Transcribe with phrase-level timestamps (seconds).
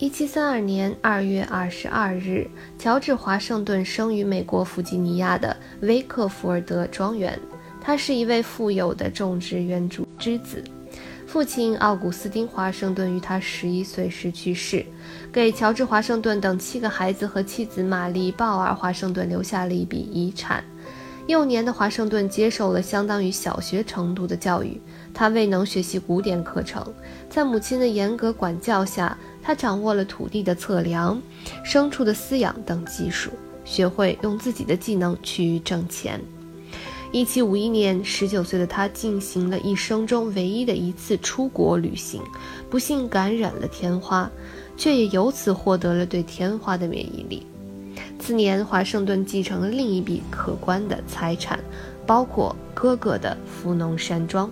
[0.00, 7.36] 一七三二年二月二十二日，乔治·华盛顿生于美国弗吉尼亚的威克福尔德庄园。
[7.80, 10.62] 他是一位富有的种植园主之子。
[11.26, 14.86] 父亲奥古斯丁·华盛顿于他十一岁时去世，
[15.32, 20.62] 给乔治·华盛顿等七个孩子和妻子玛丽·鲍尔·华盛顿留下了一笔遗产。
[21.26, 24.80] 幼年的华盛顿接受了相当于小学程度的教育，
[25.12, 26.82] 他未能学习古典课程。
[27.28, 29.14] 在母亲的严格管教下，
[29.48, 31.18] 他掌握了土地的测量、
[31.64, 33.30] 牲畜的饲养等技术，
[33.64, 36.20] 学会用自己的技能去挣钱。
[37.14, 42.20] 1751年，19岁的他进行了一生中唯一的一次出国旅行，
[42.68, 44.30] 不幸感染了天花，
[44.76, 47.46] 却也由此获得了对天花的免疫力。
[48.18, 51.58] 次年，华盛顿继承了另一笔可观的财产，
[52.06, 54.50] 包括哥哥的福农山庄。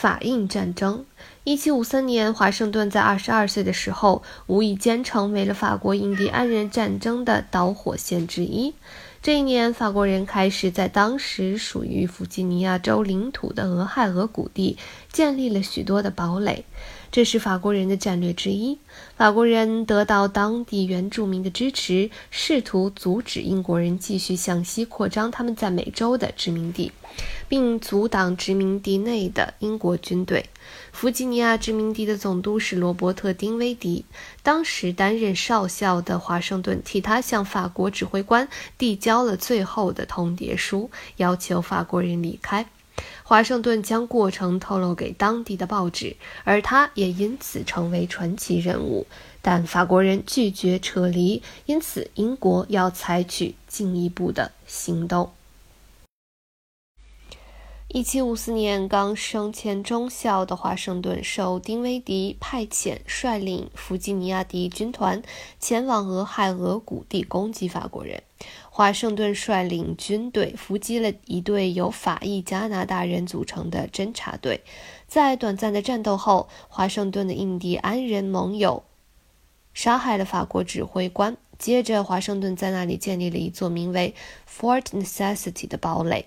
[0.00, 1.04] 法印战争。
[1.44, 8.72] 一七五三年，华盛顿在二十二岁的时候，无意间成为了法国印第安人战争的导火线之一。
[9.20, 14.78] 这一年，法国人开始在当时属于弗吉尼亚州领土的俄亥俄谷地
[15.12, 16.64] 建立了许多的堡垒。
[17.12, 18.78] 这是法国人的战略之一。
[19.16, 26.92] 法国人得到当地原住民的支持，试图阻止英国人继续向西扩张他们在美洲的殖民地，
[27.48, 30.46] 并阻挡殖民地内的英国军队。
[30.92, 34.04] 弗吉尼亚殖民地的总督是罗伯特·丁威迪，
[34.42, 42.66] 当时担任少校的华盛顿替他向法国指挥官递交了最后的通牒书，要求法国人离开。
[43.30, 49.06] 华盛顿将过程透露给当地的报纸，而他也因此成为传奇人物。
[49.40, 55.30] 但法国人拒绝撤离，因此英国要采取进一步的行动。
[57.92, 65.20] 一七五四年，刚升迁中校的华盛顿受丁威迪派遣，率领弗吉尼亚第一军团
[65.58, 68.22] 前往俄亥俄谷地攻击法国人。
[68.70, 74.62] 华盛顿率领军队伏击了一队由法裔加拿大人组成的侦察队。
[75.08, 78.84] 在短暂的战斗后，华盛顿的印第安人盟友
[79.74, 81.36] 杀害了法国指挥官。
[81.60, 84.14] 接着，华盛顿在那里建立了一座名为
[84.50, 86.26] Fort Necessity 的堡垒。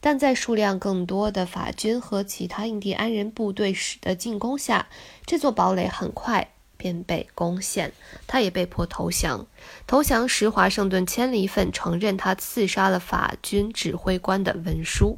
[0.00, 4.88] 但在数量更多的法军和其他印第安人部队的进攻下，
[5.24, 6.50] 这座堡垒很快。
[6.82, 7.92] 便被攻陷，
[8.26, 9.46] 他也被迫投降。
[9.86, 15.16] 投降时，华盛顿签了一份承认他刺杀了法军指挥官的文书。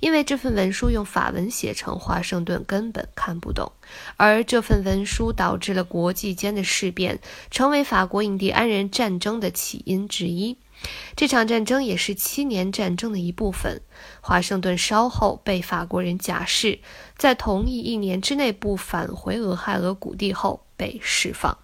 [0.00, 3.70] 因为这份文书用法文写成，华盛顿根本看不懂。
[4.16, 10.56] 而这份文书导致了国际间的事变，成为法国印第安人战争的起因之一。
[11.16, 13.80] 这场战争也是七年战争的一部分。
[14.20, 16.80] 华盛顿稍后被法国人假释，
[17.16, 21.58] 在同意一年之内不返回俄亥俄谷地后被释放。